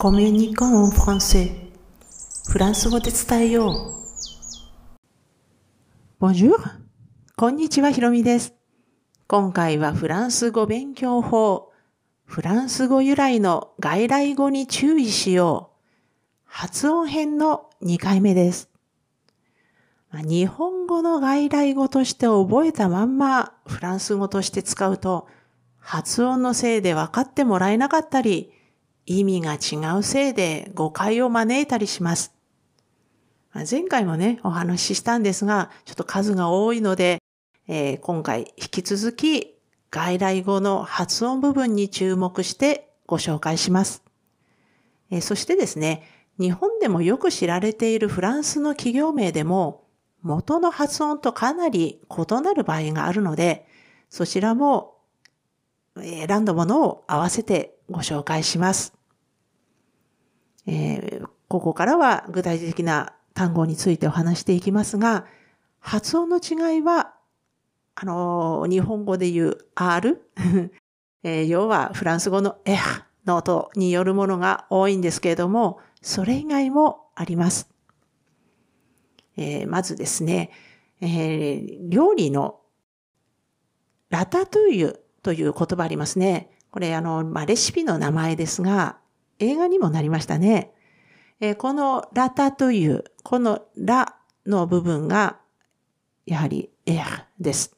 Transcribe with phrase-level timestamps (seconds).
[0.00, 1.50] コミュニコンフランセ
[2.48, 3.96] フランス語で伝えよ
[6.20, 6.24] う。
[6.24, 6.54] Bonjour!
[7.36, 8.54] こんにちは、ひろみです。
[9.26, 11.72] 今回はフランス語勉強法、
[12.24, 16.44] フランス語由来の外来語に注意しよう。
[16.44, 18.70] 発音編の2回目です。
[20.12, 25.26] 日本語の外来語として覚えたまんまフランス語として使うと
[25.80, 28.52] 発音のせいで分かってもらえなかったり
[29.08, 32.34] 意味が違うせいで誤解を招いたりします。
[33.68, 37.18] 前回もね、お話ししたんですが、ちょっと数が多いので、
[37.66, 39.56] えー、今回引き続き
[39.90, 44.02] 外来語の発音部分に注目してご紹介します。
[45.10, 46.02] えー、そしてですね、
[46.38, 49.84] 日本でもよく知られているフランスの企業名でも
[50.22, 53.66] 元の発音とかなり異なる場合があるので、
[54.10, 54.98] そちらも
[55.96, 58.97] 選んだものを合わせてご紹介します。
[60.66, 65.26] えー、ここからは具体的な単語についてお話していきますが、
[65.80, 67.14] 発音の違いは、
[67.94, 70.20] あの、日本語で言う R、
[71.22, 77.68] えー、要はフランス語のエハの音によるものが多いんですけれども、それ以外もあります。
[79.36, 80.50] えー、まずですね、
[81.00, 82.60] えー、料理の
[84.10, 86.50] ラタトゥイユという言葉ありますね。
[86.70, 88.98] これあの、まあ、レシピの名前ですが、
[89.38, 90.72] 映画にもなりましたね。
[91.40, 95.38] えー、このラタトゥイユ、このラの部分が、
[96.26, 97.76] やはりエアです。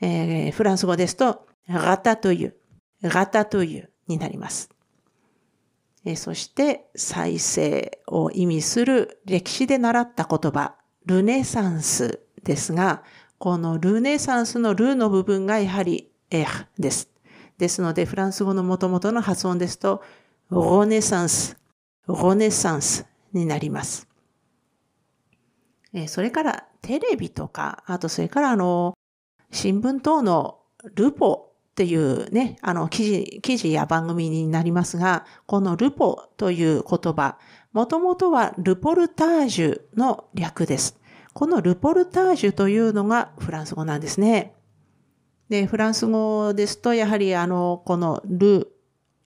[0.00, 2.56] えー、フランス語ですと、ラタトゥイユ、
[3.02, 4.74] ラタトゥイユになります。
[6.04, 10.74] えそして再生を意味する歴史で習った言葉、
[11.06, 13.02] ルネサンスですが、
[13.38, 17.08] このルネサンスのルの部分がやはりエアです。
[17.56, 20.02] ですので、フランス語の元々の発音ですと、
[20.50, 21.56] ロネサンス、
[22.06, 24.08] ロネサンスになります。
[26.06, 28.94] それからテレビとか、あとそれからあの、
[29.50, 30.58] 新聞等の
[30.94, 37.38] ルポっていうね、あの、記事、記事や番組になりますが、このルポという言葉、
[37.72, 40.98] もともとはルポルタージュの略です。
[41.32, 44.54] このルポルタージュというのがフランス語なんですね。
[45.48, 48.72] で、フランス語ですと、やはりあの、このル、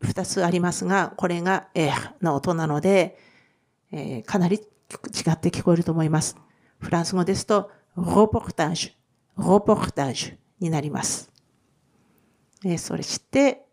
[0.00, 3.18] 二つありますが、これがエーの音なので、
[3.92, 6.36] えー、かなり違って聞こえると思います。
[6.78, 11.30] フランス語ですと、ロポルタージュ、ロポルタージュになります。
[12.64, 13.64] えそれして、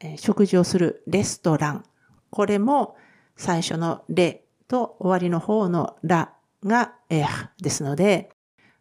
[0.00, 1.84] え食事をするレストラン。
[2.30, 2.96] これも
[3.36, 6.32] 最初のレと終わりの方のラ
[6.64, 8.30] がエアですので、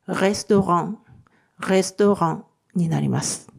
[0.07, 1.00] レストラン、
[1.69, 3.54] レストランになります。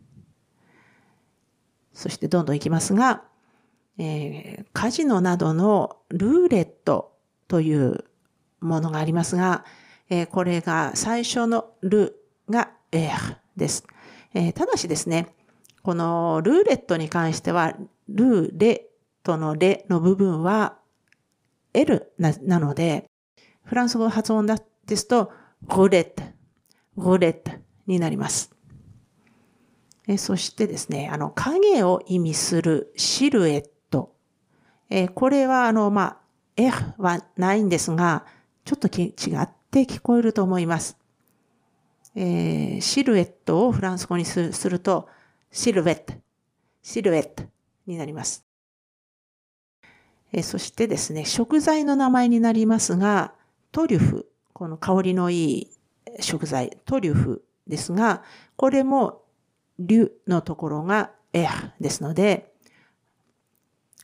[1.96, 3.24] そしてどんどんいきますが、
[3.98, 7.16] えー、カジノなどのルーレット
[7.48, 8.04] という
[8.60, 9.64] ものがありますが、
[10.10, 12.14] えー、これが最初のル
[12.50, 13.86] がエアです。
[14.34, 15.34] えー、ただしですね、
[15.82, 17.74] このルーレットに関しては、
[18.08, 18.80] ルーレッ
[19.22, 20.76] トのレの部分は
[21.72, 23.06] L ななので、
[23.64, 24.54] フランス語発音で
[24.96, 25.32] すと、
[25.62, 26.22] ルーレット、
[26.98, 27.52] ルーレット
[27.86, 28.55] になります。
[30.08, 34.14] えそしてですね、あの、影を意味するシルエット。
[34.88, 36.18] えこれは、あの、まあ、
[36.56, 38.24] えはないんですが、
[38.64, 40.96] ちょっと違って聞こえると思います。
[42.14, 45.08] えー、シルエットをフランス語にすると、
[45.50, 46.14] シルエット、
[46.82, 47.44] シルエット
[47.86, 48.44] になります。
[50.32, 53.34] えそしてですね、食材の名前になりますが、
[53.72, 55.70] トリュフ、この香りのいい
[56.20, 58.22] 食材、トリュフですが、
[58.56, 59.22] これも
[59.78, 62.52] リュのところがエアですので、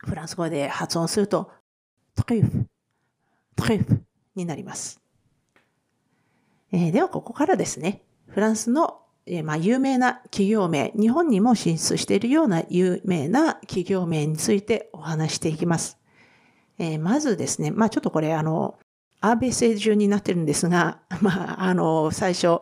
[0.05, 1.51] フランス語で発音すると、
[2.15, 2.65] トリュフ、
[3.55, 4.03] トリュフ
[4.35, 5.01] になります。
[6.71, 15.97] えー、では、ここからですね、フランスのえまあ、有名な企業名、日本にも進出しているような有名な企業名についてお話していきます。
[16.77, 18.77] えー、まずですね、まあちょっとこれあの、
[19.21, 22.59] アーベセ順になってるんですが、まああの、最初、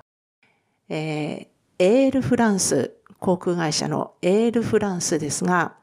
[0.87, 1.47] えー、
[1.79, 5.75] エールフランス、航空会社のエールフランスですが、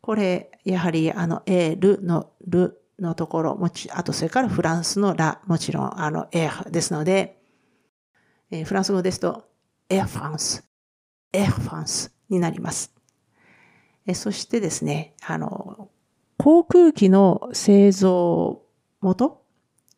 [0.00, 7.38] これ、やはりあの、エールのルのところ、もち、あとそれからフランスのラ、もちろんあの、エーですので、
[8.50, 9.44] えー、フランス語ですと、
[9.90, 10.66] エアフランス、
[11.34, 12.94] エアフランスになります。
[14.14, 15.90] そしてですね、あの、
[16.38, 18.62] 航空機の製造
[19.02, 19.42] 元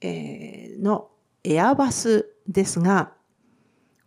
[0.02, 1.10] の
[1.44, 3.12] エアバスですが、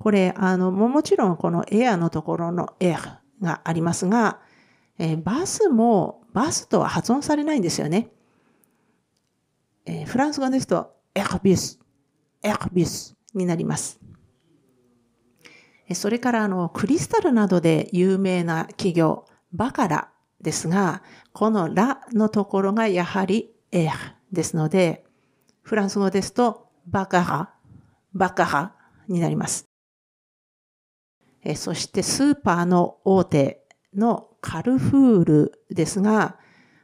[0.05, 4.39] これ、あの、もちろんこのエアのところのエアがありますが、
[4.99, 8.11] えバスもバスとは発音されないんですよね。
[9.83, 11.79] えー、フランス語ですと、エクビス、
[12.43, 13.99] エクビスになります。
[15.95, 21.01] それからあの、クリスタルなどで有名な企業、バカラですが、
[21.33, 23.91] このラのところがやはりエー
[24.31, 25.03] ですので、
[25.63, 27.49] フランス語ですと、バカラ、
[28.13, 28.75] バカラ
[29.07, 29.64] になります。
[31.53, 33.61] そしてスーパーの大手
[33.93, 36.37] のカルフールですが、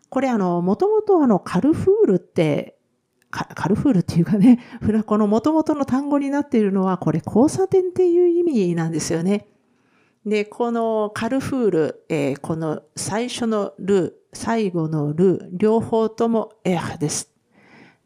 [0.10, 2.78] これあの、もともとあの、カルフールって
[3.32, 4.60] カルフールっていうかね、
[5.08, 9.48] この元々の単語になっているのは、これ交差点っていう意味なんですよね。
[10.26, 17.32] で、このカルフール、えー、この最初のル、最後のル、両方ともエアです。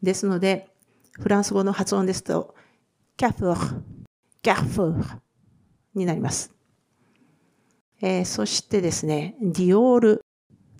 [0.02, 0.68] ですので、
[1.12, 2.54] フランス語の発音ですと、
[3.16, 3.82] キャフー、
[4.42, 5.18] キャフー
[5.96, 6.52] になります。
[8.00, 10.24] えー、そしてですね、ディオール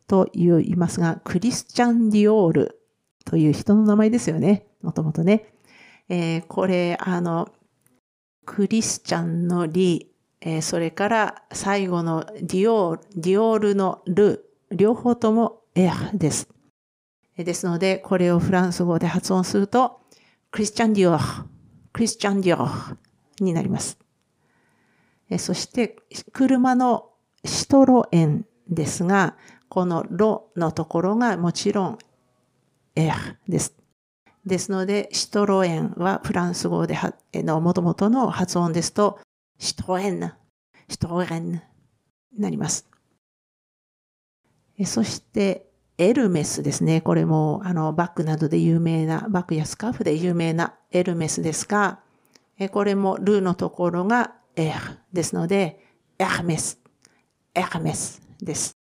[0.07, 2.81] と言いますが、クリスチャン・ディオール
[3.25, 4.67] という人の名前ですよね。
[4.83, 5.53] もともとね。
[6.09, 7.49] えー、これ、あの、
[8.45, 16.49] クリスチャンのリ、えー、それから最後のディオール、ディオールのル、両方ともエアです。
[17.37, 20.01] ですので、これをフランス語で発音すると、
[20.51, 21.49] クリスチャンディオール、
[21.93, 22.91] クリスチャンディオー
[23.41, 23.99] ルになります。
[25.39, 25.97] そして、
[26.33, 27.11] 車の
[27.45, 29.37] シトロエンですが、
[29.69, 31.99] このロのところがもちろん
[32.95, 33.17] エア
[33.49, 33.75] です。
[34.45, 36.97] ですので、シトロエンはフランス語で
[37.35, 39.19] の元々の発音ですと、
[39.59, 40.33] シトエン、
[40.89, 41.61] シトエンに
[42.39, 42.89] なります。
[44.85, 45.67] そして、
[45.99, 47.01] エルメスですね。
[47.01, 52.01] これも、あの、バッグなどで有名な、バッグやスカーフで有名なエルメスですが、
[52.71, 55.85] これもルーのところがエアですので、
[56.19, 56.81] エアメス、
[57.55, 58.77] エアメスです。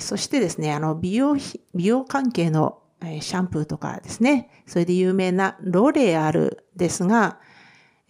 [0.00, 1.36] そしてですね、あの、美容、
[1.74, 7.38] 美容関係のシャンプーとかですね、それで有名なロレアルですが、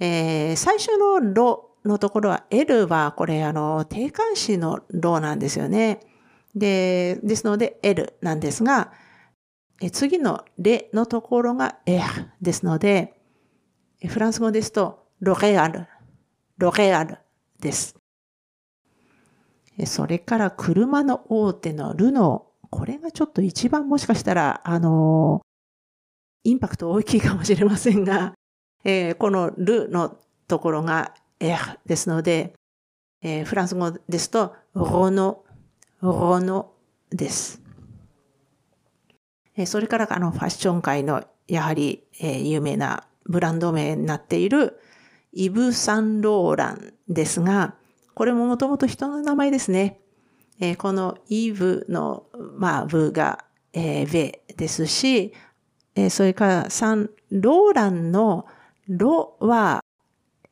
[0.00, 6.00] えー、最初のロのところは L はこれあの定冠詞のロなんですよね。
[6.54, 8.92] で、ですので L なんですが、
[9.82, 13.14] え次のレのところが R ですので、
[14.06, 15.86] フランス語ですとロレアル、
[16.58, 17.18] ロレアル
[17.60, 17.96] です。
[19.86, 22.66] それから車の大手のルノー。
[22.70, 25.42] これがちょっと一番もしかしたら、あの、
[26.44, 28.34] インパクト大きいかもしれませんが、
[28.84, 30.16] えー、このルの
[30.46, 32.54] ところがエアですので、
[33.22, 35.44] えー、フランス語ですと、ロノ、
[36.00, 36.72] ロノ
[37.10, 37.60] です。
[39.56, 44.80] えそれからあのファッション界のやはり、えー、有名なブランド名になっている
[45.34, 47.74] イブ・サンローランですが、
[48.14, 50.00] これももともと人の名前ですね。
[50.60, 52.26] えー、このイブの、
[52.56, 55.32] まあ、ブが、えー、ベですし、
[55.96, 58.46] えー、それからサンローランの
[58.88, 59.82] ロは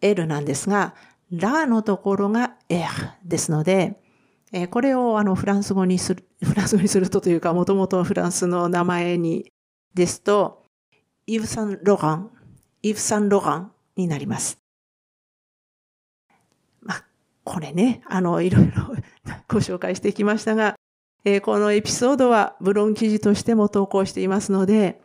[0.00, 0.94] L なんですが、
[1.30, 2.84] ラのところが R
[3.24, 4.00] ですので、
[4.52, 9.52] えー、これをあのフランス語にする、 フランス語にするとというか、もともとフランスの名前に
[9.94, 10.64] ですと、
[11.26, 12.30] イブ・サン・ロガン、
[12.82, 14.61] イブ・サン・ロガンになります。
[17.44, 18.94] これね、あの、いろいろ
[19.48, 20.76] ご紹介してきましたが、
[21.24, 25.00] えー、このエピソードはブログ記事としても投稿していますので、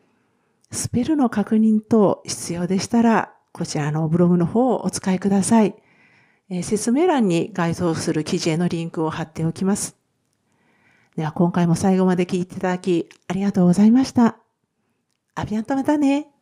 [0.72, 5.76] スペルの確認等必要でしたら、こちらのブログの方をお使いください。
[6.50, 9.96] えー、説明欄に該当する記事へのリンクを貼っておきます。
[11.16, 14.38] では今回も最後まで聞いていただきありがとうございました。
[15.36, 16.37] アビアンとまたね。